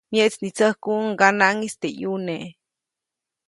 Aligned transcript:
Myeʼtsnitsäkuʼuŋ 0.11 1.03
ŋganaʼŋis 1.13 1.73
teʼ 1.81 1.91
ʼyuneʼ. 1.97 2.45